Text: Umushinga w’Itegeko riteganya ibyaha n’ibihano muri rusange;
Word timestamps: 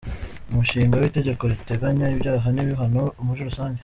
Umushinga 0.51 0.95
w’Itegeko 1.01 1.43
riteganya 1.51 2.05
ibyaha 2.15 2.47
n’ibihano 2.51 3.03
muri 3.25 3.41
rusange; 3.49 3.79